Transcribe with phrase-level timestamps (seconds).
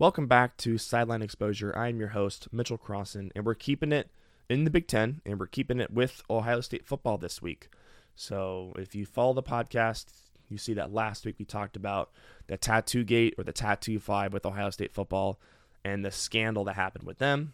[0.00, 1.76] Welcome back to Sideline Exposure.
[1.76, 4.08] I'm your host, Mitchell Crossan, and we're keeping it
[4.48, 7.68] in the Big Ten, and we're keeping it with Ohio State football this week.
[8.16, 10.06] So if you follow the podcast,
[10.48, 12.12] you see that last week we talked about
[12.46, 15.38] the tattoo gate or the tattoo five with Ohio State football
[15.84, 17.52] and the scandal that happened with them.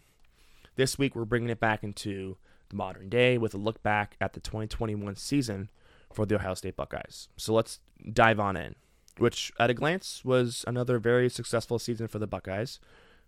[0.77, 2.37] This week we're bringing it back into
[2.69, 5.69] the modern day with a look back at the 2021 season
[6.13, 7.27] for the Ohio State Buckeyes.
[7.35, 7.81] So let's
[8.13, 8.75] dive on in
[9.17, 12.79] which at a glance was another very successful season for the Buckeyes,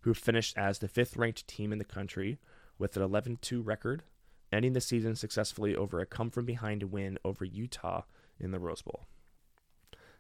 [0.02, 2.40] who finished as the fifth ranked team in the country
[2.78, 4.04] with an 11 2 record,
[4.52, 8.04] ending the season successfully over a come from behind win over Utah
[8.40, 9.06] in the Rose Bowl.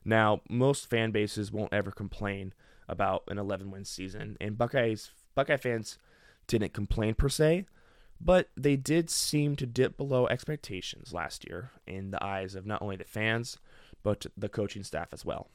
[0.03, 2.53] Now, most fan bases won't ever complain
[2.87, 5.97] about an 11 win season, and Buckeyes Buckeye fans
[6.47, 7.65] didn't complain per se,
[8.19, 12.81] but they did seem to dip below expectations last year in the eyes of not
[12.81, 13.57] only the fans,
[14.03, 15.49] but the coaching staff as well.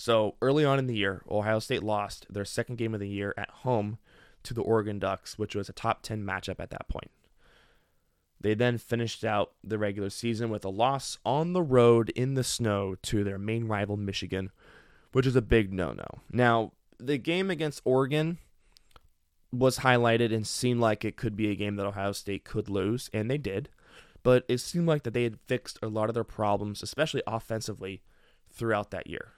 [0.00, 3.34] So early on in the year, Ohio State lost their second game of the year
[3.36, 3.98] at home
[4.44, 7.10] to the Oregon Ducks, which was a top 10 matchup at that point.
[8.40, 12.42] They then finished out the regular season with a loss on the road in the
[12.42, 14.50] snow to their main rival, Michigan,
[15.12, 16.06] which is a big no no.
[16.32, 18.38] Now, the game against Oregon
[19.52, 23.10] was highlighted and seemed like it could be a game that Ohio State could lose,
[23.12, 23.68] and they did.
[24.22, 28.00] But it seemed like that they had fixed a lot of their problems, especially offensively,
[28.50, 29.34] throughout that year.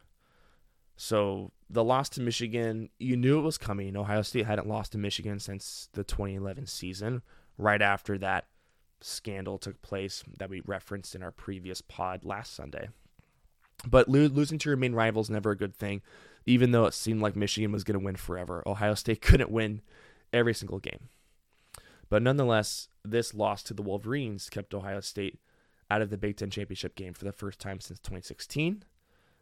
[0.96, 3.96] So the loss to Michigan, you knew it was coming.
[3.96, 7.22] Ohio State hadn't lost to Michigan since the 2011 season,
[7.56, 8.46] right after that
[9.00, 12.88] scandal took place that we referenced in our previous pod last Sunday.
[13.86, 16.02] But lo- losing to your main rival is never a good thing,
[16.46, 18.62] even though it seemed like Michigan was going to win forever.
[18.66, 19.80] Ohio State couldn't win
[20.32, 21.08] every single game.
[22.08, 25.40] But nonetheless, this loss to the Wolverines kept Ohio State
[25.90, 28.84] out of the Big Ten championship game for the first time since 2016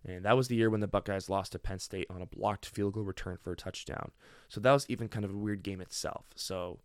[0.05, 2.67] and that was the year when the Buckeyes lost to Penn State on a blocked
[2.67, 4.13] field goal return for a touchdown.
[4.49, 6.27] So that was even kind of a weird game itself.
[6.35, 6.81] So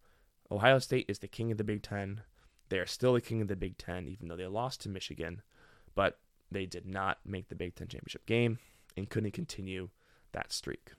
[0.51, 2.21] Ohio State is the king of the Big Ten.
[2.69, 5.41] They are still the king of the Big Ten, even though they lost to Michigan.
[5.93, 6.19] But
[6.51, 8.59] they did not make the Big Ten championship game
[8.97, 9.89] and couldn't continue
[10.33, 10.91] that streak.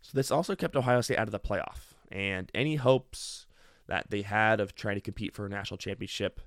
[0.00, 1.94] So this also kept Ohio State out of the playoff.
[2.10, 3.46] And any hopes
[3.86, 6.40] that they had of trying to compete for a national championship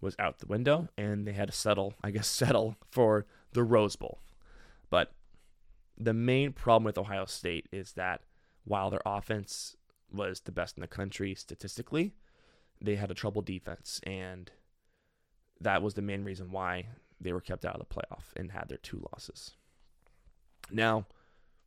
[0.00, 3.96] was out the window, and they had to settle, I guess, settle for the Rose
[3.96, 4.20] Bowl.
[4.88, 5.12] But
[5.96, 8.22] the main problem with Ohio State is that
[8.64, 9.76] while their offense
[10.12, 12.14] was the best in the country statistically,
[12.80, 14.50] they had a troubled defense, and
[15.60, 16.86] that was the main reason why
[17.20, 19.52] they were kept out of the playoff and had their two losses.
[20.70, 21.06] Now,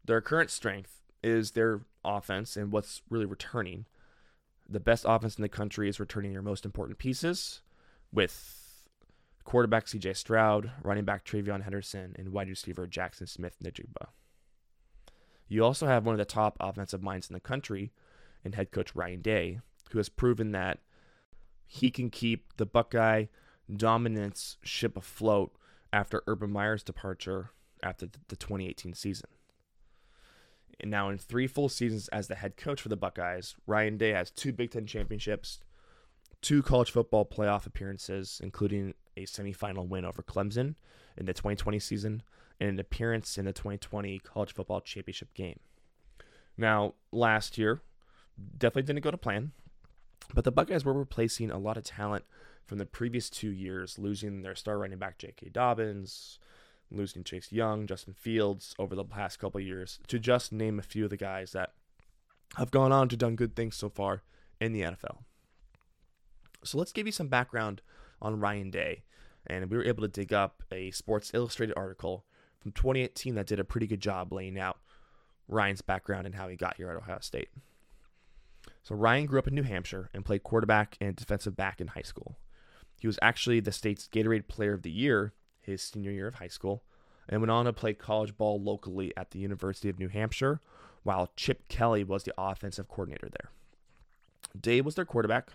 [0.03, 3.85] their current strength is their offense and what's really returning.
[4.67, 7.61] The best offense in the country is returning your most important pieces
[8.13, 8.85] with
[9.43, 14.07] quarterback CJ Stroud, running back TreVeyon Henderson, and wide receiver Jackson Smith-Njigba.
[15.47, 17.91] You also have one of the top offensive minds in the country
[18.45, 19.59] and head coach Ryan Day,
[19.91, 20.79] who has proven that
[21.65, 23.25] he can keep the Buckeye
[23.73, 25.53] dominance ship afloat
[25.91, 27.51] after Urban Meyer's departure
[27.81, 29.29] after the 2018 season.
[30.79, 34.09] And now, in three full seasons as the head coach for the Buckeyes, Ryan Day
[34.09, 35.59] has two Big Ten championships,
[36.43, 40.75] two college football playoff appearances, including a semifinal win over Clemson
[41.17, 42.21] in the 2020 season
[42.59, 45.59] and an appearance in the 2020 college football championship game.
[46.57, 47.81] Now, last year,
[48.57, 49.53] definitely didn't go to plan,
[50.33, 52.25] but the Buckeyes were replacing a lot of talent
[52.65, 55.49] from the previous two years, losing their star running back J.K.
[55.49, 56.39] Dobbins,
[56.91, 61.05] losing Chase Young, Justin Fields over the past couple years, to just name a few
[61.05, 61.71] of the guys that
[62.57, 64.23] have gone on to done good things so far
[64.59, 65.19] in the NFL.
[66.63, 67.81] So let's give you some background
[68.21, 69.03] on Ryan Day.
[69.45, 72.25] And we were able to dig up a Sports Illustrated article
[72.59, 74.79] from 2018 that did a pretty good job laying out
[75.47, 77.49] Ryan's background and how he got here at Ohio State.
[78.83, 82.01] So Ryan grew up in New Hampshire and played quarterback and defensive back in high
[82.01, 82.37] school.
[82.99, 86.47] He was actually the state's Gatorade Player of the Year his senior year of high
[86.47, 86.83] school
[87.27, 90.61] and went on to play college ball locally at the University of New Hampshire
[91.03, 93.51] while Chip Kelly was the offensive coordinator there.
[94.59, 95.53] Day was their quarterback,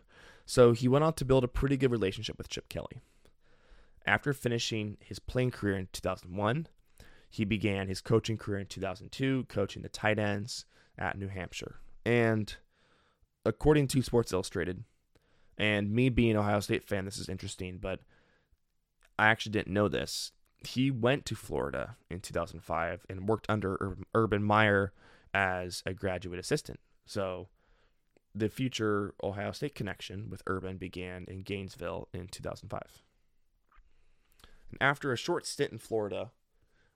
[0.49, 3.03] so he went on to build a pretty good relationship with Chip Kelly.
[4.07, 6.69] After finishing his playing career in 2001,
[7.29, 10.65] he began his coaching career in 2002, coaching the tight ends
[10.97, 11.81] at New Hampshire.
[12.07, 12.57] And
[13.45, 14.85] according to Sports Illustrated,
[15.59, 18.01] and me being an Ohio State fan, this is interesting, but
[19.19, 20.33] I actually didn't know this.
[20.67, 24.95] He went to Florida in 2005 and worked under Urban Meyer
[25.35, 26.81] as a graduate assistant.
[27.05, 27.49] So
[28.35, 33.03] the future Ohio State connection with Urban began in Gainesville in 2005.
[34.71, 36.31] And after a short stint in Florida,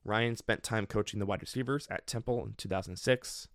[0.04, 3.48] Ryan spent time coaching the wide receivers at Temple in 2006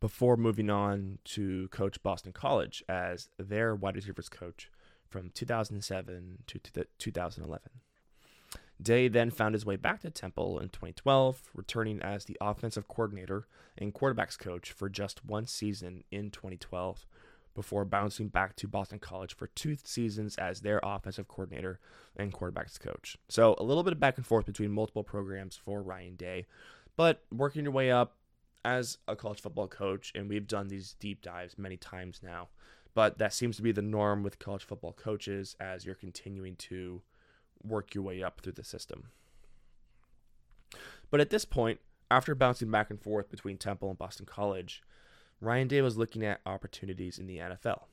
[0.00, 4.70] before moving on to coach Boston College as their wide receivers coach
[5.08, 6.60] from 2007 to
[6.98, 7.68] 2011.
[8.80, 13.48] Day then found his way back to Temple in 2012, returning as the offensive coordinator
[13.76, 17.04] and quarterbacks coach for just one season in 2012,
[17.56, 21.80] before bouncing back to Boston College for two seasons as their offensive coordinator
[22.16, 23.16] and quarterbacks coach.
[23.28, 26.46] So a little bit of back and forth between multiple programs for Ryan Day,
[26.96, 28.14] but working your way up
[28.64, 32.48] as a college football coach, and we've done these deep dives many times now,
[32.94, 37.02] but that seems to be the norm with college football coaches as you're continuing to
[37.62, 39.08] work your way up through the system.
[41.10, 44.82] But at this point, after bouncing back and forth between Temple and Boston College,
[45.40, 47.84] Ryan Day was looking at opportunities in the NFL.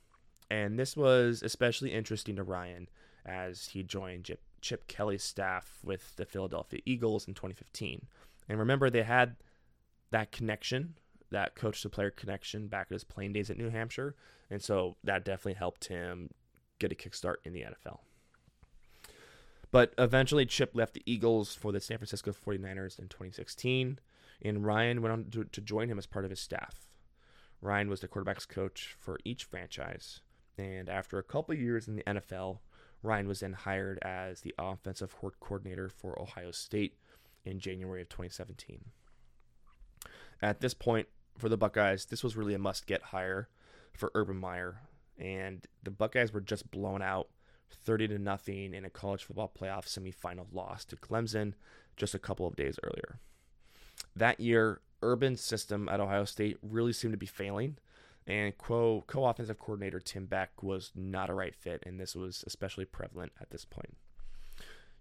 [0.49, 2.87] And this was especially interesting to Ryan
[3.25, 4.29] as he joined
[4.61, 8.05] Chip, Kelly's staff with the Philadelphia Eagles in 2015.
[8.47, 9.37] And remember, they had
[10.11, 10.95] that connection,
[11.31, 14.15] that coach to player connection back at his playing days at New Hampshire.
[14.49, 16.29] And so that definitely helped him
[16.79, 17.99] get a kickstart in the NFL.
[19.75, 23.99] But eventually, Chip left the Eagles for the San Francisco 49ers in 2016,
[24.41, 26.87] and Ryan went on to, to join him as part of his staff.
[27.59, 30.21] Ryan was the quarterback's coach for each franchise,
[30.57, 32.59] and after a couple years in the NFL,
[33.03, 36.95] Ryan was then hired as the offensive coordinator for Ohio State
[37.43, 38.79] in January of 2017.
[40.41, 43.49] At this point, for the Buckeyes, this was really a must get hire
[43.91, 44.83] for Urban Meyer,
[45.19, 47.27] and the Buckeyes were just blown out
[47.71, 51.53] 30 to nothing in a college football playoff semifinal loss to Clemson
[51.95, 53.19] just a couple of days earlier.
[54.15, 57.77] That year, Urban's system at Ohio State really seemed to be failing,
[58.27, 62.85] and co offensive coordinator Tim Beck was not a right fit, and this was especially
[62.85, 63.95] prevalent at this point.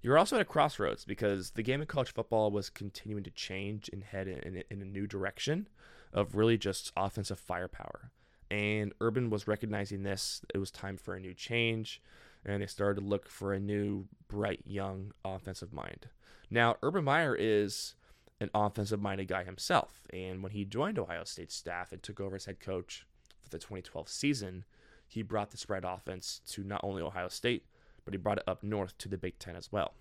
[0.02, 3.88] You're also at a crossroads because the game of college football was continuing to change
[3.90, 5.67] and head in, in, in a new direction
[6.12, 8.10] of really just offensive firepower.
[8.50, 10.43] And Urban was recognizing this.
[10.55, 12.02] It was time for a new change
[12.44, 16.08] and they started to look for a new, bright, young offensive mind.
[16.50, 17.94] Now, Urban Meyer is
[18.41, 22.37] an offensive minded guy himself, and when he joined Ohio State staff and took over
[22.37, 23.06] as head coach
[23.43, 24.64] for the 2012 season,
[25.06, 27.64] he brought the spread offense to not only Ohio State,
[28.05, 29.94] but he brought it up north to the Big Ten as well.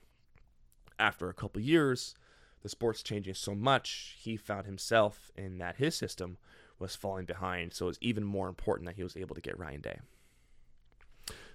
[1.00, 2.16] After a couple years,
[2.62, 6.38] the sport's changing so much, he found himself in that his system
[6.80, 9.58] was falling behind, so it was even more important that he was able to get
[9.58, 10.00] Ryan Day.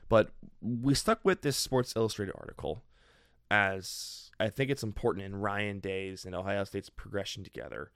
[0.09, 2.83] But we stuck with this Sports Illustrated article
[3.51, 7.91] as I think it's important in Ryan Day's and Ohio State's progression together.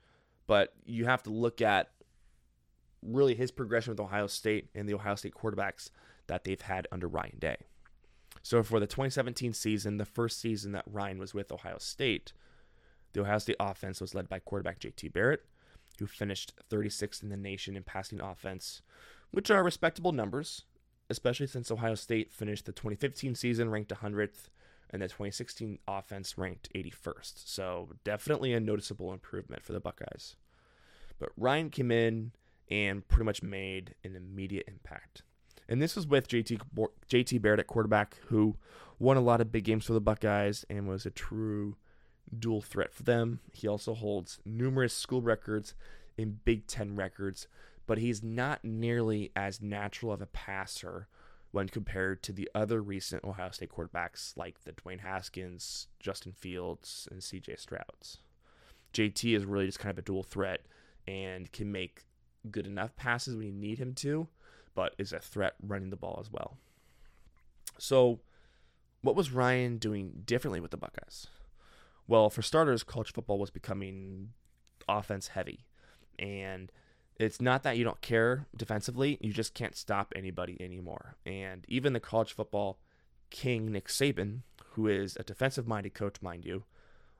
[0.47, 1.91] But you have to look at
[3.01, 5.89] really his progression with Ohio State and the Ohio State quarterbacks
[6.27, 7.57] that they've had under Ryan Day.
[8.41, 12.33] So for the 2017 season, the first season that Ryan was with Ohio State,
[13.13, 15.45] the Ohio State offense was led by quarterback JT Barrett,
[15.99, 18.81] who finished 36th in the nation in passing offense,
[19.31, 20.63] which are respectable numbers
[21.13, 24.49] especially since Ohio State finished the 2015 season ranked 100th
[24.89, 27.47] and the 2016 offense ranked 81st.
[27.47, 30.35] So definitely a noticeable improvement for the Buckeyes.
[31.19, 32.31] But Ryan came in
[32.69, 35.21] and pretty much made an immediate impact.
[35.69, 36.59] And this was with JT
[37.09, 38.57] JT Barrett at quarterback, who
[38.97, 41.77] won a lot of big games for the Buckeyes and was a true
[42.37, 43.39] dual threat for them.
[43.53, 45.75] He also holds numerous school records
[46.17, 47.47] and Big Ten records
[47.85, 51.07] but he's not nearly as natural of a passer
[51.51, 57.07] when compared to the other recent Ohio State quarterbacks like the Dwayne Haskins, Justin Fields,
[57.11, 58.17] and CJ Strouds.
[58.93, 60.61] JT is really just kind of a dual threat
[61.07, 62.05] and can make
[62.49, 64.27] good enough passes when you need him to,
[64.73, 66.57] but is a threat running the ball as well.
[67.77, 68.21] So,
[69.01, 71.27] what was Ryan doing differently with the Buckeyes?
[72.07, 74.29] Well, for starters, college football was becoming
[74.87, 75.65] offense heavy.
[76.19, 76.71] And
[77.17, 81.15] it's not that you don't care defensively, you just can't stop anybody anymore.
[81.25, 82.79] And even the college football
[83.29, 84.39] king, Nick Saban,
[84.71, 86.63] who is a defensive minded coach, mind you,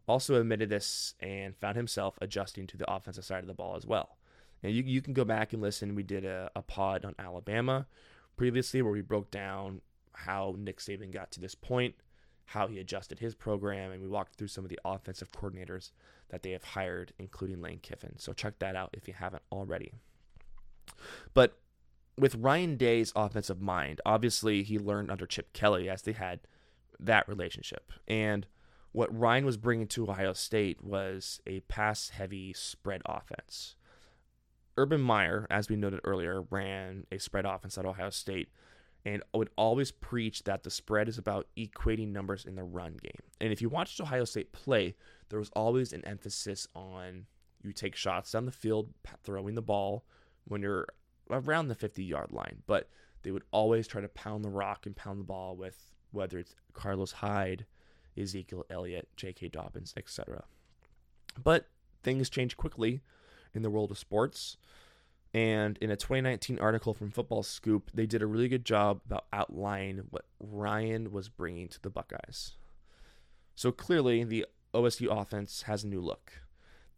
[0.07, 3.85] also admitted this and found himself adjusting to the offensive side of the ball as
[3.85, 4.17] well.
[4.61, 5.95] And you, you can go back and listen.
[5.95, 7.85] We did a, a pod on Alabama
[8.35, 9.81] previously where we broke down
[10.13, 11.95] how Nick Saban got to this point
[12.45, 15.91] how he adjusted his program, and we walked through some of the offensive coordinators
[16.33, 18.17] that they have hired, including Lane Kiffin.
[18.17, 19.93] So check that out if you haven't already.
[21.35, 21.59] But
[22.17, 26.39] with Ryan Day's offensive mind, obviously he learned under Chip Kelly as they had
[26.99, 27.91] that relationship.
[28.07, 28.47] And
[28.93, 33.75] what Ryan was bringing to Ohio State was a pass heavy spread offense.
[34.75, 38.49] Urban Meyer, as we noted earlier, ran a spread offense at Ohio State
[39.05, 43.21] and would always preach that the spread is about equating numbers in the run game.
[43.39, 44.95] And if you watched Ohio State play,
[45.33, 47.25] there was always an emphasis on
[47.63, 50.05] you take shots down the field, throwing the ball
[50.45, 50.87] when you're
[51.31, 52.87] around the 50 yard line, but
[53.23, 56.53] they would always try to pound the rock and pound the ball with whether it's
[56.73, 57.65] Carlos Hyde,
[58.15, 59.47] Ezekiel Elliott, J.K.
[59.47, 60.43] Dobbins, etc.
[61.43, 61.67] But
[62.03, 63.01] things change quickly
[63.55, 64.57] in the world of sports.
[65.33, 69.25] And in a 2019 article from Football Scoop, they did a really good job about
[69.33, 72.51] outlining what Ryan was bringing to the Buckeyes.
[73.55, 76.33] So clearly, the OSU offense has a new look.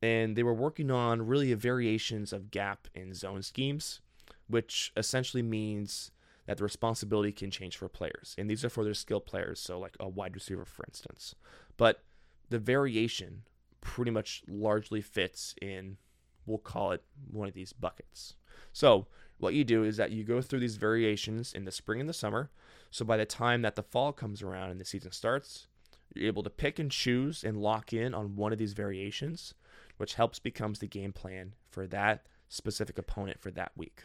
[0.02, 4.02] And they were working on really variations of gap and zone schemes,
[4.48, 6.12] which essentially means
[6.46, 8.36] that the responsibility can change for players.
[8.38, 11.36] And these are for their skill players, so like a wide receiver, for instance.
[11.78, 12.04] But
[12.50, 13.44] the variation
[13.82, 15.98] pretty much largely fits in,
[16.46, 18.36] we'll call it one of these buckets.
[18.74, 22.08] So, what you do is that you go through these variations in the spring and
[22.08, 22.52] the summer.
[22.90, 25.68] So, by the time that the fall comes around and the season starts,
[26.16, 29.54] you're able to pick and choose and lock in on one of these variations,
[29.98, 34.04] which helps becomes the game plan for that specific opponent for that week.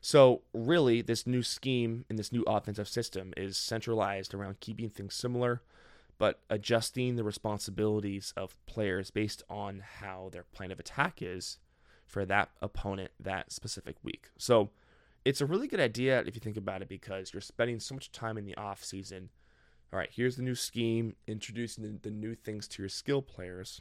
[0.00, 5.14] So, really, this new scheme and this new offensive system is centralized around keeping things
[5.14, 5.60] similar,
[6.16, 11.58] but adjusting the responsibilities of players based on how their plan of attack is
[12.06, 14.30] for that opponent that specific week.
[14.38, 14.70] So,
[15.24, 18.10] it's a really good idea if you think about it because you're spending so much
[18.10, 19.28] time in the off season.
[19.92, 23.80] All right, here's the new scheme, introducing the, new things to your skill players.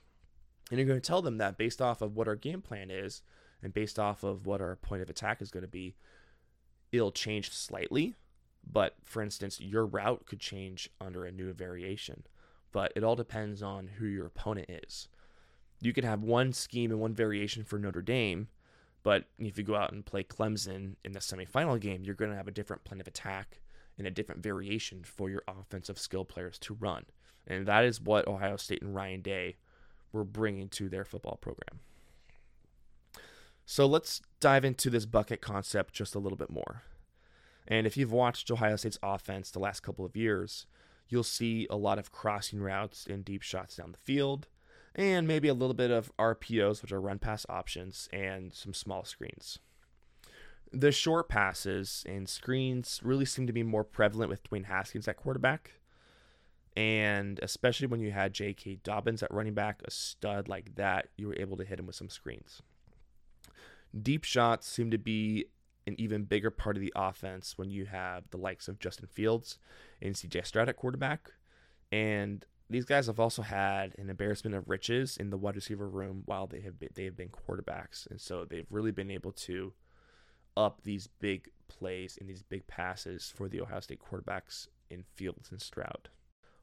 [0.72, 3.22] And you're going to tell them that based off of what our game plan is,
[3.62, 5.96] and based off of what our point of attack is going to be,
[6.92, 8.16] it'll change slightly.
[8.72, 12.24] But for instance, your route could change under a new variation.
[12.72, 15.08] But it all depends on who your opponent is.
[15.82, 18.48] You could have one scheme and one variation for Notre Dame,
[19.04, 22.38] but if you go out and play Clemson in the semifinal game, you're going to
[22.38, 23.62] have a different plan of attack
[24.00, 27.06] and a different variation for your offensive skill players to run.
[27.46, 29.58] And that is what Ohio State and Ryan Day
[30.12, 31.82] were bringing to their football program.
[33.66, 36.82] So let's dive into this bucket concept just a little bit more.
[37.68, 40.66] And if you've watched Ohio State's offense the last couple of years,
[41.08, 44.48] you'll see a lot of crossing routes and deep shots down the field,
[44.96, 49.04] and maybe a little bit of RPOs, which are run pass options, and some small
[49.04, 49.60] screens.
[50.72, 55.18] The short passes and screens really seem to be more prevalent with Dwayne Haskins at
[55.18, 55.80] quarterback.
[56.78, 58.80] And especially when you had J.K.
[58.84, 61.96] Dobbins at running back, a stud like that, you were able to hit him with
[61.96, 62.62] some screens.
[64.00, 65.46] Deep shots seem to be
[65.88, 69.58] an even bigger part of the offense when you have the likes of Justin Fields
[70.02, 71.32] and CJ Stroud at quarterback.
[71.92, 76.22] And these guys have also had an embarrassment of riches in the wide receiver room
[76.26, 79.74] while they have been, they have been quarterbacks, and so they've really been able to
[80.60, 85.52] up these big plays and these big passes for the Ohio State quarterbacks in Fields
[85.52, 86.10] and Stroud.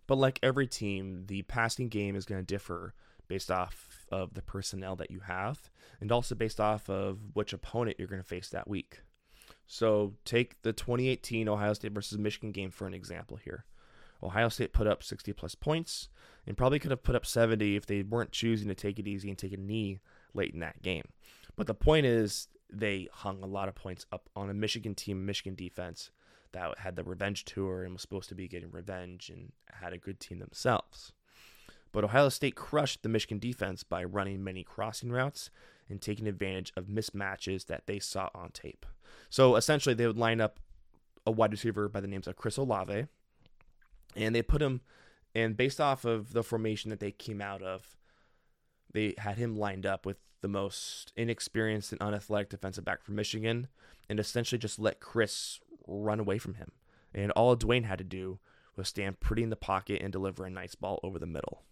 [0.07, 2.95] But like every team, the passing game is going to differ
[3.27, 7.97] based off of the personnel that you have and also based off of which opponent
[7.99, 9.01] you're going to face that week.
[9.67, 13.65] So take the 2018 Ohio State versus Michigan game for an example here.
[14.23, 16.09] Ohio State put up 60 plus points
[16.47, 19.29] and probably could have put up 70 if they weren't choosing to take it easy
[19.29, 19.99] and take a knee
[20.35, 21.05] late in that game.
[21.57, 25.25] But the point is, they hung a lot of points up on a Michigan team,
[25.25, 26.11] Michigan defense
[26.53, 29.99] that had the revenge tour and was supposed to be getting revenge and had a
[29.99, 31.13] good team themselves.
[31.93, 35.51] But Ohio State crushed the Michigan defense by running many crossing routes
[35.89, 38.85] and taking advantage of mismatches that they saw on tape.
[39.31, 40.61] So essentially, they would line up
[41.27, 43.07] a wide receiver by the names of Chris Olave,
[44.15, 44.81] and they put him,
[45.35, 47.97] and based off of the formation that they came out of,
[48.93, 53.69] they had him lined up with the most inexperienced and unathletic defensive back from Michigan,
[54.09, 56.73] and essentially just let Chris run away from him.
[57.15, 58.39] And all Dwayne had to do
[58.77, 61.63] was stand pretty in the pocket and deliver a nice ball over the middle.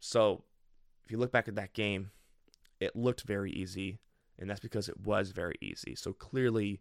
[0.00, 0.44] So
[1.04, 2.10] if you look back at that game,
[2.80, 3.98] it looked very easy,
[4.38, 5.94] and that's because it was very easy.
[5.94, 6.80] So clearly,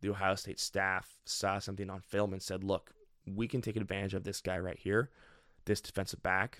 [0.00, 2.92] the Ohio State staff saw something on film and said, look,
[3.26, 5.10] we can take advantage of this guy right here,
[5.66, 6.58] this defensive back,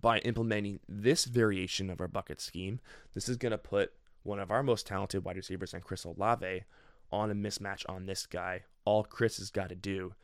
[0.00, 2.80] by implementing this variation of our bucket scheme.
[3.14, 6.64] This is going to put one of our most talented wide receivers and Chris Olave
[7.12, 8.62] on a mismatch on this guy.
[8.84, 10.14] All Chris has got to do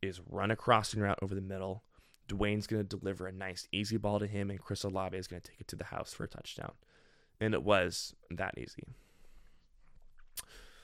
[0.00, 1.82] is run a crossing route over the middle,
[2.28, 5.40] Dwayne's going to deliver a nice, easy ball to him, and Chris Olave is going
[5.40, 6.72] to take it to the house for a touchdown.
[7.40, 8.84] And it was that easy.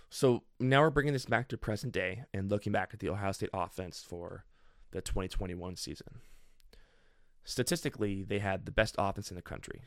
[0.08, 3.32] So now we're bringing this back to present day and looking back at the Ohio
[3.32, 4.44] State offense for
[4.92, 6.20] the 2021 season.
[7.44, 9.82] Statistically, they had the best offense in the country.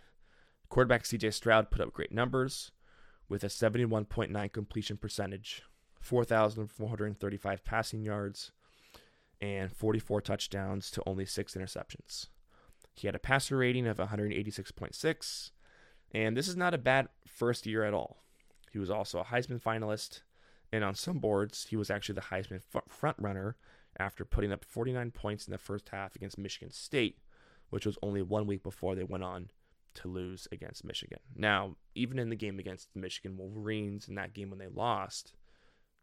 [0.69, 2.71] Quarterback CJ Stroud put up great numbers
[3.27, 5.63] with a 71.9 completion percentage,
[5.99, 8.51] 4,435 passing yards,
[9.41, 12.27] and 44 touchdowns to only six interceptions.
[12.93, 15.51] He had a passer rating of 186.6,
[16.13, 18.23] and this is not a bad first year at all.
[18.71, 20.21] He was also a Heisman finalist,
[20.71, 23.55] and on some boards, he was actually the Heisman front runner
[23.99, 27.17] after putting up 49 points in the first half against Michigan State,
[27.69, 29.49] which was only one week before they went on
[29.95, 31.19] to lose against Michigan.
[31.35, 35.33] Now, even in the game against the Michigan Wolverines, in that game when they lost,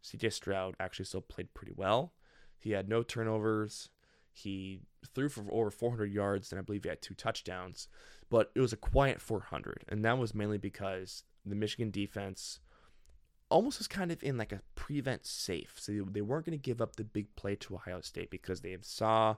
[0.03, 2.13] CJ Stroud actually still played pretty well.
[2.59, 3.89] He had no turnovers.
[4.31, 4.81] He
[5.13, 7.87] threw for over 400 yards, and I believe he had two touchdowns.
[8.29, 12.59] But it was a quiet 400, and that was mainly because the Michigan defense
[13.49, 15.75] almost was kind of in like a prevent safe.
[15.77, 18.75] So they weren't going to give up the big play to Ohio State because they
[18.81, 19.35] saw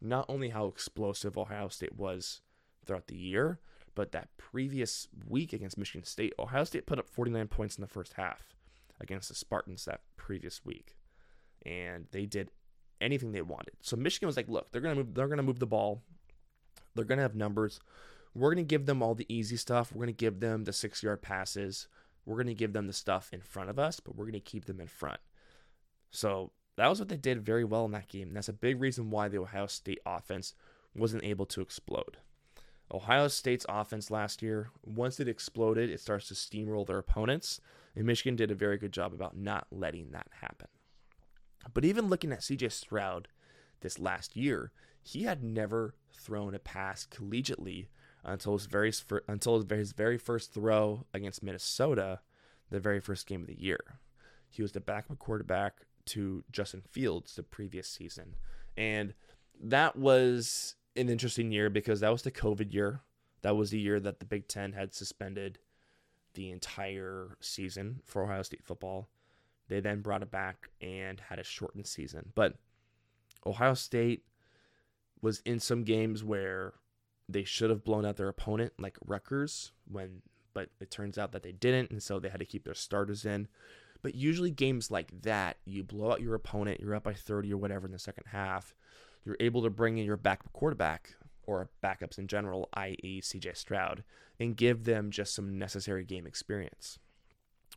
[0.00, 2.40] not only how explosive Ohio State was
[2.84, 3.60] throughout the year,
[3.94, 7.88] but that previous week against Michigan State, Ohio State put up 49 points in the
[7.88, 8.54] first half
[9.00, 10.96] against the Spartans that previous week.
[11.66, 12.50] And they did
[13.00, 13.74] anything they wanted.
[13.82, 16.02] So Michigan was like, look, they're gonna move they're gonna move the ball.
[16.94, 17.80] They're gonna have numbers.
[18.34, 19.92] We're gonna give them all the easy stuff.
[19.92, 21.88] We're gonna give them the six yard passes.
[22.24, 24.80] We're gonna give them the stuff in front of us, but we're gonna keep them
[24.80, 25.20] in front.
[26.10, 28.28] So that was what they did very well in that game.
[28.28, 30.54] And that's a big reason why the Ohio State offense
[30.94, 32.18] wasn't able to explode.
[32.92, 37.60] Ohio State's offense last year, once it exploded, it starts to steamroll their opponents.
[37.96, 40.68] And Michigan did a very good job about not letting that happen.
[41.74, 43.26] But even looking at CJ Stroud
[43.80, 44.70] this last year,
[45.02, 47.88] he had never thrown a pass collegiately
[48.24, 48.92] until his very
[49.26, 52.20] until his very first throw against Minnesota,
[52.70, 53.98] the very first game of the year.
[54.48, 58.36] He was the backup quarterback to Justin Fields the previous season,
[58.76, 59.14] and
[59.60, 63.00] that was an interesting year because that was the COVID year.
[63.42, 65.58] That was the year that the Big Ten had suspended
[66.34, 69.08] the entire season for Ohio State football.
[69.68, 72.32] They then brought it back and had a shortened season.
[72.34, 72.54] But
[73.46, 74.24] Ohio State
[75.20, 76.74] was in some games where
[77.28, 80.22] they should have blown out their opponent, like Rutgers, when
[80.54, 83.24] but it turns out that they didn't, and so they had to keep their starters
[83.24, 83.46] in.
[84.02, 87.56] But usually games like that, you blow out your opponent, you're up by 30 or
[87.56, 88.74] whatever in the second half,
[89.24, 91.14] you're able to bring in your backup quarterback
[91.46, 94.04] or backups in general, i.e., CJ Stroud,
[94.38, 96.98] and give them just some necessary game experience.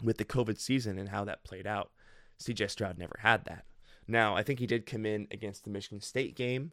[0.04, 1.92] With the COVID season and how that played out,
[2.40, 3.66] CJ Stroud never had that.
[4.08, 6.72] Now, I think he did come in against the Michigan State game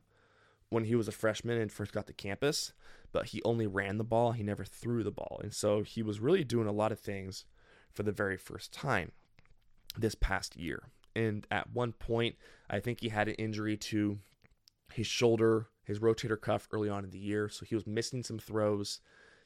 [0.71, 2.73] when he was a freshman and first got to campus,
[3.13, 5.41] but he only ran the ball, he never threw the ball.
[5.43, 7.45] And so he was really doing a lot of things
[7.95, 9.13] for the very first time
[9.99, 10.85] this past year.
[11.15, 12.37] And at one point,
[12.71, 14.19] I think he had an injury to
[14.93, 17.49] his shoulder, his rotator cuff early on in the year.
[17.49, 19.01] So he was missing some throws.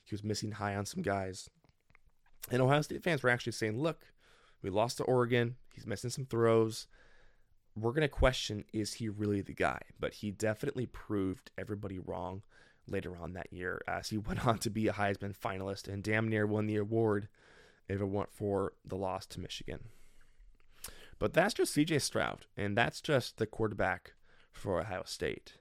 [0.05, 1.49] He was missing high on some guys.
[2.51, 4.07] And Ohio State fans were actually saying, look,
[4.63, 5.57] we lost to Oregon.
[5.75, 6.87] He's missing some throws.
[7.75, 9.81] We're going to question is he really the guy?
[9.99, 12.43] But he definitely proved everybody wrong
[12.87, 16.29] later on that year as he went on to be a Heisman finalist and damn
[16.29, 17.29] near won the award
[17.89, 19.89] if it weren't for the loss to Michigan.
[21.23, 24.15] But that's just CJ Stroud, and that's just the quarterback
[24.51, 25.53] for Ohio State.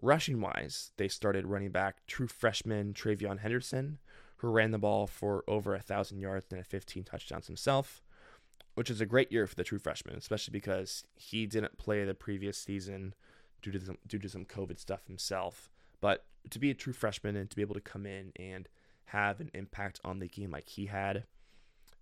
[0.00, 3.98] Rushing wise, they started running back true freshman TreVeyon Henderson,
[4.36, 8.04] who ran the ball for over a thousand yards and had 15 touchdowns himself,
[8.76, 12.14] which is a great year for the true freshman, especially because he didn't play the
[12.14, 13.16] previous season
[13.60, 15.72] due to due to some COVID stuff himself.
[16.00, 18.68] But to be a true freshman and to be able to come in and
[19.06, 21.24] have an impact on the game like he had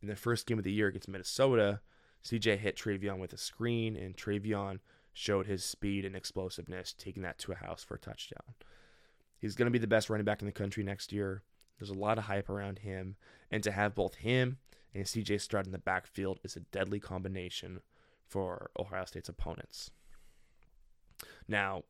[0.02, 1.80] in the first game of the year against Minnesota,
[2.26, 4.80] CJ hit TreVeyon with a screen, and TreVeyon
[5.12, 8.54] showed his speed and explosiveness, taking that to a house for a touchdown.
[9.38, 11.44] He's going to be the best running back in the country next year.
[11.78, 13.14] There's a lot of hype around him,
[13.48, 14.58] and to have both him
[14.92, 17.80] and CJ Stroud in the backfield is a deadly combination
[18.26, 19.92] for Ohio State's opponents.
[21.46, 21.84] Now,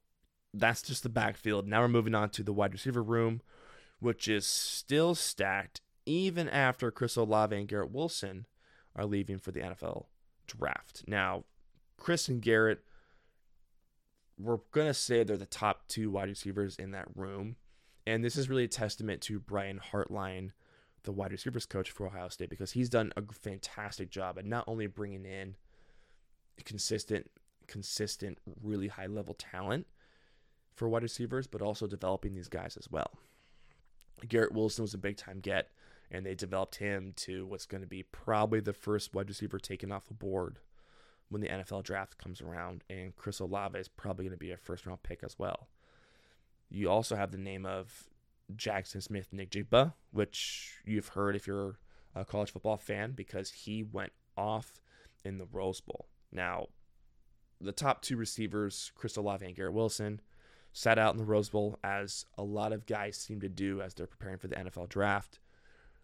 [0.52, 1.66] that's just the backfield.
[1.66, 3.40] Now we're moving on to the wide receiver room,
[4.00, 8.46] which is still stacked even after Chris Olave and Garrett Wilson
[8.94, 10.06] are leaving for the NFL
[10.46, 11.04] draft.
[11.06, 11.44] Now,
[11.96, 12.82] Chris and Garrett
[14.38, 17.56] we're going to say they're the top two wide receivers in that room.
[18.06, 20.50] And this is really a testament to Brian Hartline,
[21.02, 24.64] the wide receivers coach for Ohio State, because he's done a fantastic job at not
[24.66, 25.56] only bringing in
[26.64, 27.30] consistent,
[27.66, 29.86] consistent, really high level talent
[30.74, 33.18] for wide receivers, but also developing these guys as well.
[34.28, 35.70] Garrett Wilson was a big time get,
[36.10, 39.90] and they developed him to what's going to be probably the first wide receiver taken
[39.90, 40.58] off the board
[41.28, 44.56] when the NFL draft comes around, and Chris Olave is probably going to be a
[44.56, 45.68] first round pick as well.
[46.68, 48.08] You also have the name of
[48.54, 51.78] Jackson Smith-Njigba, which you've heard if you're
[52.14, 54.80] a college football fan, because he went off
[55.24, 56.06] in the Rose Bowl.
[56.30, 56.66] Now,
[57.60, 60.20] the top two receivers, Chris Olave and Garrett Wilson,
[60.72, 63.94] sat out in the Rose Bowl as a lot of guys seem to do as
[63.94, 65.38] they're preparing for the NFL draft.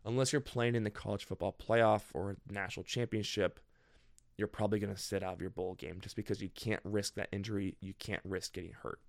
[0.05, 3.61] Unless you're playing in the college football playoff or national championship,
[4.37, 7.15] you're probably going to sit out of your bowl game just because you can't risk
[7.15, 7.77] that injury.
[7.81, 9.01] You can't risk getting hurt.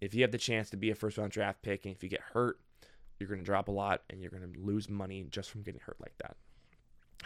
[0.00, 2.08] If you have the chance to be a first round draft pick and if you
[2.08, 2.58] get hurt,
[3.18, 5.80] you're going to drop a lot and you're going to lose money just from getting
[5.80, 6.36] hurt like that.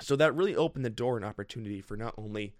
[0.01, 2.55] So that really opened the door and opportunity for not only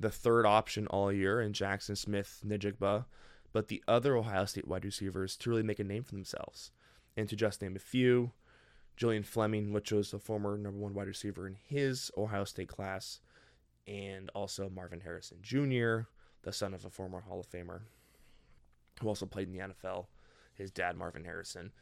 [0.00, 3.04] the third option all year in Jackson Smith-Njigba,
[3.52, 6.72] but the other Ohio State wide receivers to really make a name for themselves.
[7.16, 8.32] And to just name a few,
[9.00, 13.20] Julian Fleming, which was the former number one wide receiver in his Ohio State class,
[13.86, 16.00] and also Marvin Harrison Jr.,
[16.42, 17.80] the son of a former Hall of Famer,
[19.00, 20.08] who also played in the NFL,
[20.52, 21.72] his dad, Marvin Harrison.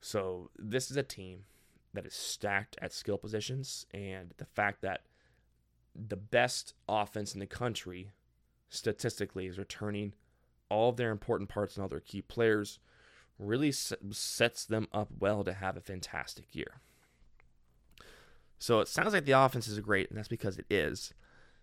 [0.00, 1.44] So this is a team
[1.92, 5.02] that is stacked at skill positions, and the fact that
[5.94, 8.12] the best offense in the country
[8.70, 10.14] statistically is returning
[10.70, 12.78] all of their important parts and all their key players
[13.42, 16.80] really sets them up well to have a fantastic year.
[18.58, 21.12] So it sounds like the offense is great, and that's because it is.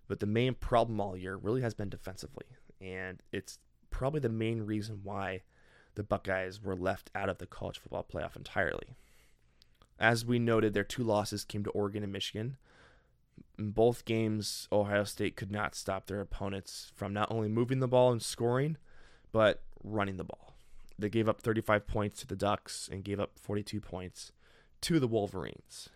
[0.07, 2.45] But the main problem all year really has been defensively.
[2.81, 5.43] And it's probably the main reason why
[5.95, 8.95] the Buckeyes were left out of the college football playoff entirely.
[9.99, 12.57] As we noted, their two losses came to Oregon and Michigan.
[13.57, 17.87] In both games, Ohio State could not stop their opponents from not only moving the
[17.87, 18.77] ball and scoring,
[19.31, 20.53] but running the ball.
[20.99, 24.31] They gave up 35 points to the Ducks and gave up 42 points
[24.81, 25.89] to the Wolverines.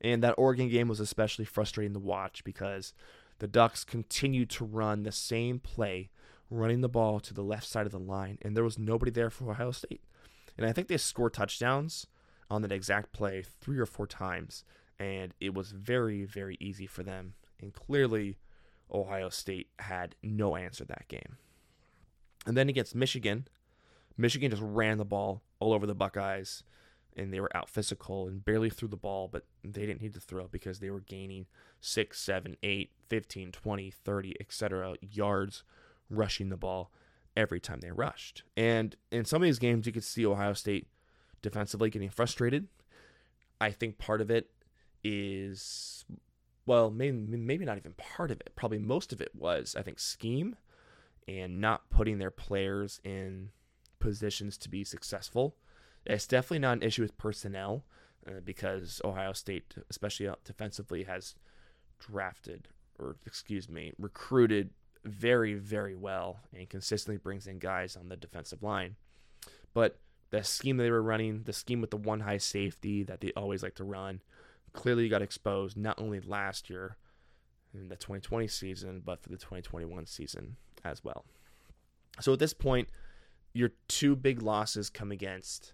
[0.00, 2.92] And that Oregon game was especially frustrating to watch because
[3.38, 6.10] the Ducks continued to run the same play,
[6.50, 9.30] running the ball to the left side of the line, and there was nobody there
[9.30, 10.02] for Ohio State.
[10.56, 12.06] And I think they scored touchdowns
[12.50, 14.64] on that exact play three or four times,
[14.98, 17.34] and it was very, very easy for them.
[17.60, 18.38] And clearly,
[18.92, 21.36] Ohio State had no answer that game.
[22.46, 23.46] And then against Michigan,
[24.18, 26.64] Michigan just ran the ball all over the Buckeyes,
[27.16, 30.20] and they were out physical and barely threw the ball, but they didn't need to
[30.20, 31.46] throw because they were gaining
[31.80, 34.94] 6, 7, 8, 15, 20, 30, etc.
[35.00, 35.62] yards
[36.10, 36.90] rushing the ball
[37.36, 38.42] every time they rushed.
[38.56, 40.88] And in some of these games, you could see Ohio State
[41.40, 42.68] defensively getting frustrated.
[43.60, 44.50] I think part of it
[45.04, 46.04] is,
[46.66, 48.52] well, maybe, maybe not even part of it.
[48.56, 50.56] Probably most of it was, I think, scheme
[51.28, 53.50] and not putting their players in
[54.00, 55.56] positions to be successful.
[56.06, 57.84] It's definitely not an issue with personnel
[58.26, 61.34] uh, because Ohio State, especially defensively, has
[61.98, 64.70] drafted or, excuse me, recruited
[65.04, 68.96] very, very well and consistently brings in guys on the defensive line.
[69.72, 69.98] But
[70.30, 73.62] the scheme they were running, the scheme with the one high safety that they always
[73.62, 74.20] like to run,
[74.72, 76.96] clearly got exposed not only last year
[77.72, 81.24] in the 2020 season, but for the 2021 season as well.
[82.20, 82.88] So at this point,
[83.52, 85.72] your two big losses come against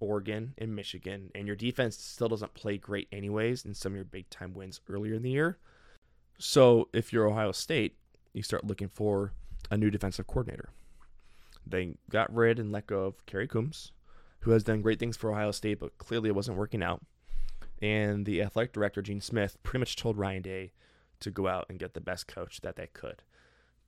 [0.00, 4.04] Oregon and Michigan, and your defense still doesn't play great anyways in some of your
[4.04, 5.58] big time wins earlier in the year.
[6.38, 7.96] So if you're Ohio State,
[8.32, 9.32] you start looking for
[9.70, 10.70] a new defensive coordinator.
[11.66, 13.92] They got rid and let go of Kerry Coombs,
[14.40, 17.02] who has done great things for Ohio State, but clearly it wasn't working out.
[17.82, 20.72] And the athletic director, Gene Smith, pretty much told Ryan Day
[21.20, 23.22] to go out and get the best coach that they could.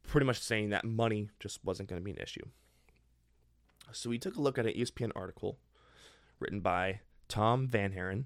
[0.07, 2.45] Pretty much saying that money just wasn't going to be an issue.
[3.93, 5.59] So we took a look at an ESPN article
[6.39, 8.25] written by Tom VanHaaren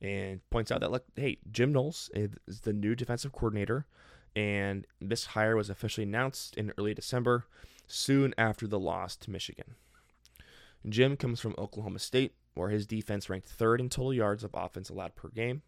[0.00, 3.86] and points out that, look, hey, Jim Knowles is the new defensive coordinator,
[4.34, 7.44] and this hire was officially announced in early December,
[7.86, 9.76] soon after the loss to Michigan.
[10.88, 14.90] Jim comes from Oklahoma State, where his defense ranked third in total yards of offense
[14.90, 15.62] allowed per game,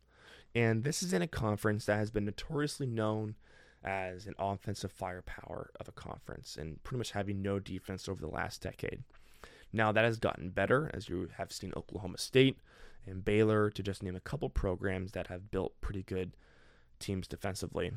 [0.54, 3.36] and this is in a conference that has been notoriously known
[3.84, 8.28] as an offensive firepower of a conference and pretty much having no defense over the
[8.28, 9.02] last decade.
[9.72, 12.58] Now that has gotten better, as you have seen Oklahoma State
[13.06, 16.36] and Baylor, to just name a couple programs that have built pretty good
[16.98, 17.92] teams defensively.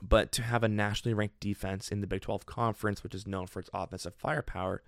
[0.00, 3.46] But to have a nationally ranked defense in the Big 12 Conference, which is known
[3.46, 4.82] for its offensive firepower,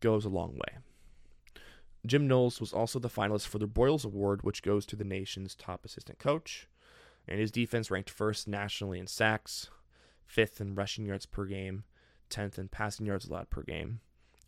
[0.00, 0.78] goes a long way.
[2.04, 5.54] Jim Knowles was also the finalist for the Broyles Award, which goes to the nation's
[5.54, 6.68] top assistant coach
[7.28, 9.68] and his defense ranked first nationally in sacks,
[10.26, 11.84] fifth in rushing yards per game,
[12.30, 14.00] 10th in passing yards allowed per game,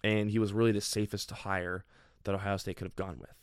[0.02, 1.84] and he was really the safest to hire
[2.24, 3.34] that Ohio State could have gone with.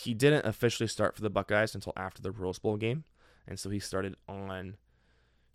[0.00, 3.04] He didn't officially start for the Buckeyes until after the Rose Bowl game,
[3.46, 4.76] and so he started on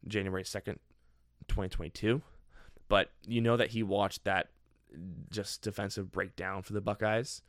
[0.08, 0.78] January 2nd,
[1.48, 2.22] 2022.
[2.90, 4.50] But you know that he watched that
[5.32, 7.42] just defensive breakdown for the Buckeyes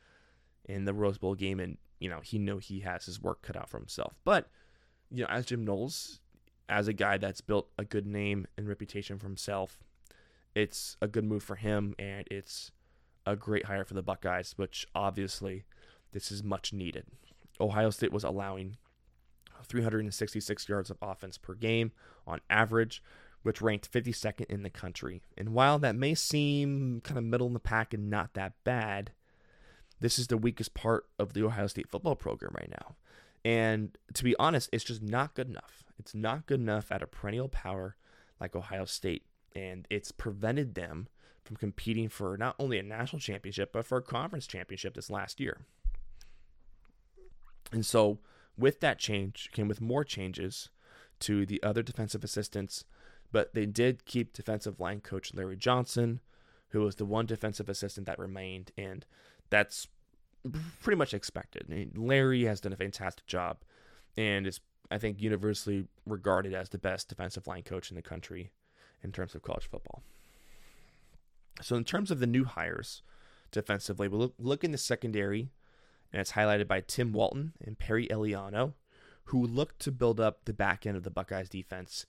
[0.63, 3.57] in the Rose Bowl game, and you know he knew he has his work cut
[3.57, 4.13] out for himself.
[4.23, 4.47] But
[5.15, 6.19] you know, as Jim Knowles,
[6.67, 9.79] as a guy that's built a good name and reputation for himself,
[10.53, 12.71] it's a good move for him and it's
[13.25, 15.65] a great hire for the Buckeyes, which obviously
[16.11, 17.05] this is much needed.
[17.59, 18.77] Ohio State was allowing
[19.63, 21.91] 366 yards of offense per game
[22.27, 23.03] on average,
[23.43, 25.21] which ranked 52nd in the country.
[25.37, 29.11] And while that may seem kind of middle in the pack and not that bad,
[29.99, 32.95] this is the weakest part of the Ohio State football program right now.
[33.45, 35.83] And to be honest, it's just not good enough.
[35.99, 37.95] It's not good enough at a perennial power
[38.41, 39.23] like Ohio State.
[39.55, 41.07] And it's prevented them
[41.43, 45.39] from competing for not only a national championship, but for a conference championship this last
[45.39, 45.59] year.
[47.71, 48.17] And so,
[48.57, 50.69] with that change came with more changes
[51.19, 52.83] to the other defensive assistants,
[53.31, 56.19] but they did keep defensive line coach Larry Johnson,
[56.69, 59.05] who was the one defensive assistant that remained, and
[59.49, 59.87] that's
[60.81, 61.65] pretty much expected.
[61.69, 63.57] I mean, Larry has done a fantastic job
[64.17, 64.59] and is,
[64.91, 68.51] I think, universally regarded as the best defensive line coach in the country
[69.03, 70.03] in terms of college football.
[71.61, 73.01] So, in terms of the new hires
[73.51, 75.51] defensively, we look, look in the secondary,
[76.11, 78.73] and it's highlighted by Tim Walton and Perry Eliano,
[79.25, 82.05] who look to build up the back end of the Buckeyes defense,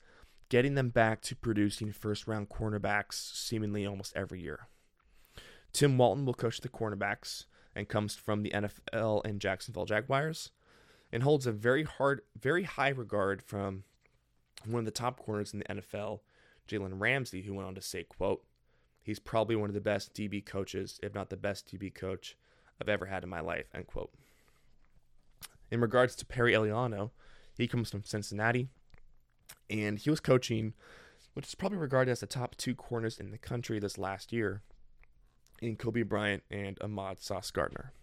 [0.49, 4.67] getting them back to producing first round cornerbacks seemingly almost every year.
[5.73, 7.45] Tim Walton will coach the cornerbacks
[7.77, 10.49] and comes from the NFL and Jacksonville Jaguars
[11.13, 13.83] and holds a very hard, very high regard from
[14.65, 16.21] one of the top corners in the NFL,
[16.67, 18.43] Jalen Ramsey, who went on to say, quote,
[19.03, 22.35] he's probably one of the best DB coaches, if not the best DB coach
[22.81, 24.11] I've ever had in my life, end quote.
[25.69, 27.11] In regards to Perry Eliano,
[27.57, 28.69] he comes from Cincinnati,
[29.69, 30.73] and he was coaching,
[31.35, 34.63] which is probably regarded as the top two corners in the country this last year,
[35.61, 37.93] in Coby Bryant and Ahmad Sauce Gardner.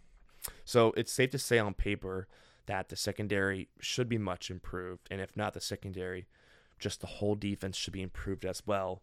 [0.65, 2.29] So it's safe to say on paper
[2.67, 6.27] that the secondary should be much improved, and if not the secondary,
[6.79, 9.03] just the whole defense should be improved as well.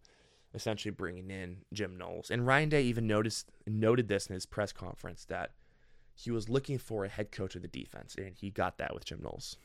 [0.54, 4.74] Essentially, bringing in Jim Knowles and Ryan Day even noticed noted this in his press
[4.74, 5.52] conference that
[6.14, 9.06] he was looking for a head coach of the defense, and he got that with
[9.06, 9.56] Jim Knowles.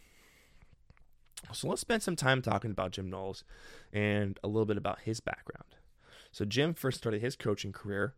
[1.52, 3.44] So let's spend some time talking about Jim Knowles
[3.92, 5.76] and a little bit about his background.
[6.32, 8.14] So Jim first started his coaching career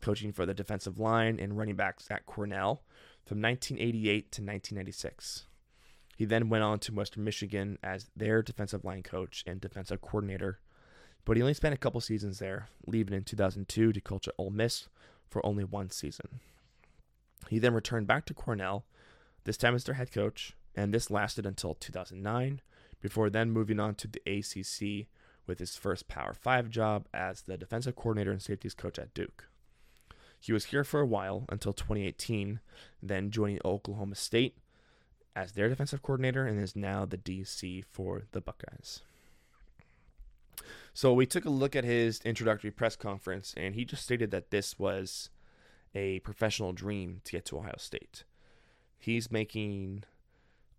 [0.00, 2.82] coaching for the defensive line and running backs at Cornell
[3.24, 5.46] from 1988 to 1996.
[6.16, 10.60] He then went on to Western Michigan as their defensive line coach and defensive coordinator,
[11.24, 14.50] but he only spent a couple seasons there, leaving in 2002 to coach at Ole
[14.50, 14.88] Miss
[15.28, 16.40] for only one season.
[17.48, 18.84] He then returned back to Cornell,
[19.44, 22.60] this time as their head coach, and this lasted until 2009,
[23.00, 25.08] before then moving on to the ACC
[25.46, 29.48] with his first Power 5 job as the defensive coordinator and safeties coach at Duke.
[30.42, 32.58] He was here for a while until 2018,
[33.00, 34.58] then joining Oklahoma State
[35.36, 39.02] as their defensive coordinator and is now the DC for the Buckeyes.
[40.92, 44.50] So we took a look at his introductory press conference, and he just stated that
[44.50, 45.30] this was
[45.94, 48.24] a professional dream to get to Ohio State.
[48.98, 50.02] He's making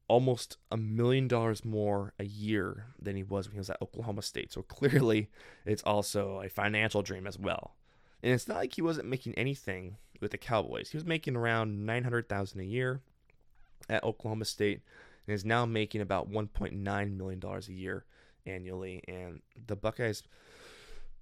[0.10, 4.24] almost a million dollars more a year than he was when he was at Oklahoma
[4.24, 4.52] State.
[4.52, 5.30] So clearly,
[5.66, 7.76] it's also a financial dream as well.
[8.24, 10.90] And it's not like he wasn't making anything with the Cowboys.
[10.90, 13.02] He was making around 900,000 a year
[13.90, 14.82] at Oklahoma State
[15.28, 18.06] and is now making about 1.9 million dollars a year
[18.46, 20.24] annually and the Buckeyes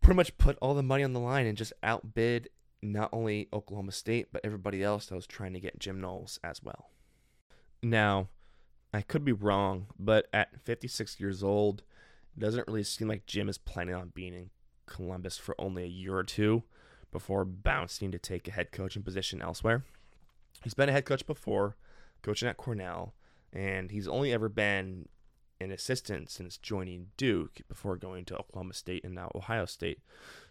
[0.02, 2.50] pretty much put all the money on the line and just outbid
[2.82, 6.64] not only Oklahoma State but everybody else that was trying to get Jim Knowles as
[6.64, 6.90] well.
[7.84, 8.30] Now,
[8.94, 11.84] I could be wrong, but at 56 years old,
[12.36, 14.50] it doesn't really seem like Jim is planning on being in
[14.86, 16.64] Columbus for only a year or two
[17.12, 19.84] before bouncing to take a head coaching position elsewhere.
[20.64, 21.76] He's been a head coach before,
[22.22, 23.14] coaching at Cornell,
[23.52, 25.08] and he's only ever been
[25.60, 30.00] an assistant since joining Duke before going to Oklahoma State and now Ohio State.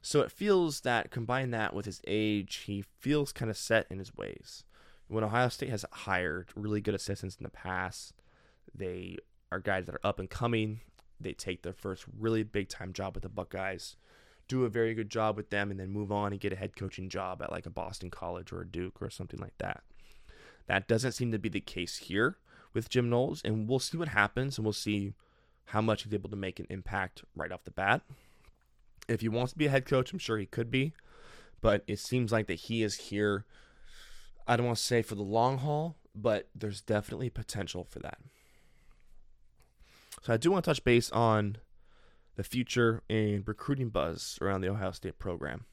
[0.02, 3.98] So it feels that combine that with his age, he feels kind of set in
[3.98, 4.64] his ways.
[5.08, 8.14] When Ohio State has hired really good assistants in the past,
[8.72, 9.16] they
[9.50, 10.80] are guys that are up and coming.
[11.18, 13.96] They take their first really big time job with the Buckeyes
[14.50, 16.76] do a very good job with them and then move on and get a head
[16.76, 19.82] coaching job at like a Boston College or a Duke or something like that.
[20.66, 22.36] That doesn't seem to be the case here
[22.74, 25.14] with Jim Knowles, and we'll see what happens and we'll see
[25.66, 28.02] how much he's able to make an impact right off the bat.
[29.08, 30.92] If he wants to be a head coach, I'm sure he could be,
[31.60, 33.44] but it seems like that he is here.
[34.48, 38.18] I don't want to say for the long haul, but there's definitely potential for that.
[40.22, 41.58] So I do want to touch base on
[42.36, 45.64] the future and recruiting buzz around the Ohio State program.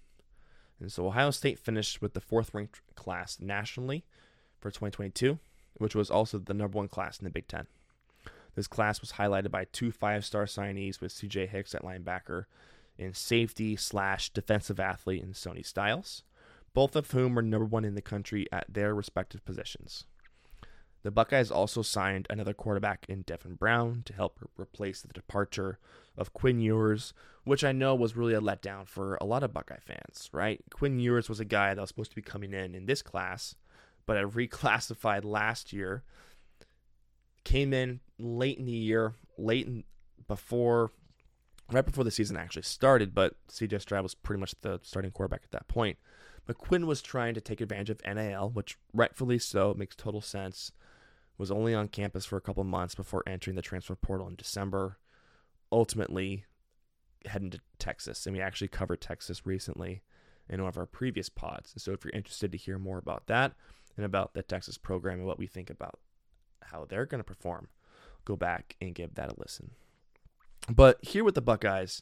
[0.80, 4.06] And so Ohio State finished with the fourth ranked class nationally
[4.60, 5.40] for 2022,
[5.78, 7.68] which was also the number one class in the Big Ten.
[8.56, 12.46] This class was highlighted by two five star signees with CJ Hicks at linebacker
[12.98, 16.24] and safety slash defensive athlete in Sonny Styles,
[16.74, 20.06] both of whom were number one in the country at their respective positions.
[21.08, 25.80] The Buckeyes also signed another quarterback in Devin Brown to help replace the departure
[26.18, 27.14] of Quinn Ewers,
[27.46, 30.62] which I know was really a letdown for a lot of Buckeye fans, right?
[30.70, 33.56] Quinn Ewers was a guy that was supposed to be coming in in this class,
[34.06, 36.04] but I reclassified last year.
[37.46, 39.86] Came in late in the year, late in,
[40.28, 40.92] before,
[41.72, 45.44] right before the season actually started, but CJ Stroud was pretty much the starting quarterback
[45.46, 45.98] at that point.
[46.46, 50.74] But Quinn was trying to take advantage of NIL, which rightfully so makes total sense.
[51.38, 54.98] Was only on campus for a couple months before entering the transfer portal in December.
[55.72, 56.46] Ultimately,
[57.26, 60.02] heading to Texas, and we actually covered Texas recently
[60.50, 61.74] in one of our previous pods.
[61.78, 63.54] So if you're interested to hear more about that
[63.96, 66.00] and about the Texas program and what we think about
[66.64, 67.68] how they're going to perform,
[68.26, 69.72] go back and give that a listen.
[70.70, 72.02] But here with the Buckeyes,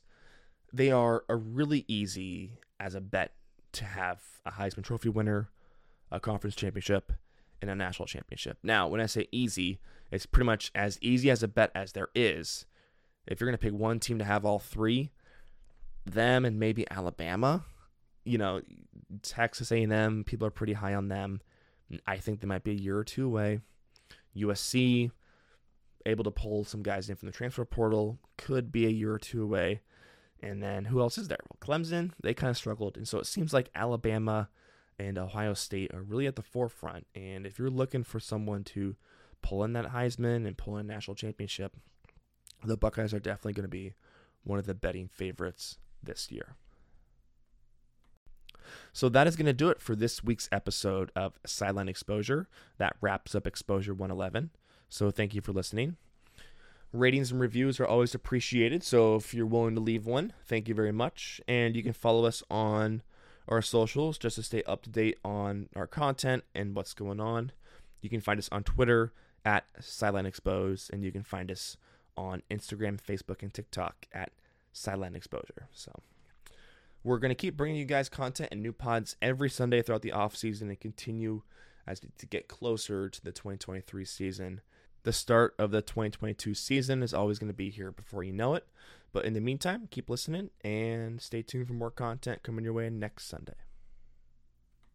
[0.72, 3.34] they are a really easy as a bet
[3.74, 5.50] to have a Heisman Trophy winner,
[6.12, 7.12] a conference championship,
[7.70, 8.58] and a national championship.
[8.64, 9.80] Now, when I say easy,
[10.12, 12.66] it's pretty much as easy as a bet as there is.
[13.28, 15.12] If you're going to pick one team to have all three,
[16.06, 17.66] them and maybe Alabama,
[18.24, 18.62] you know,
[19.24, 21.42] Texas A&M, people are pretty high on them.
[22.06, 23.60] I think they might be a year or two away.
[24.36, 25.12] USC,
[26.06, 29.20] able to pull some guys in from the transfer portal, could be a year or
[29.20, 29.82] two away.
[30.42, 31.40] And then who else is there?
[31.50, 32.98] Well, Clemson, they kind of struggled.
[32.98, 34.50] And so it seems like Alabama
[34.98, 37.08] and Ohio State are really at the forefront.
[37.16, 38.96] And if you're looking for someone to
[39.42, 41.76] pull in that Heisman and pull in national championship,
[42.64, 43.94] the Buckeyes are definitely going to be
[44.44, 46.56] one of the betting favorites this year.
[48.94, 52.48] So that is going to do it for this week's episode of Sideline Exposure.
[52.78, 54.52] That wraps up Exposure 111.
[54.90, 55.98] So thank you for listening.
[56.94, 58.84] Ratings and reviews are always appreciated.
[58.84, 61.42] So if you're willing to leave one, thank you very much.
[61.48, 63.02] And you can follow us on
[63.48, 67.52] our socials just to stay up to date on our content and what's going on.
[68.02, 71.78] You can find us on Twitter at Sideline Expose, and you can find us
[72.18, 74.32] on Instagram, Facebook, and TikTok at
[74.74, 75.68] Sideline Exposure.
[75.72, 75.92] So
[77.04, 80.12] we're going to keep bringing you guys content and new pods every Sunday throughout the
[80.12, 81.44] off season and continue
[81.88, 84.62] as to get closer to the 2023 season.
[85.04, 88.56] The start of the 2022 season is always going to be here before you know
[88.56, 88.66] it.
[89.16, 92.90] But in the meantime, keep listening and stay tuned for more content coming your way
[92.90, 93.54] next Sunday.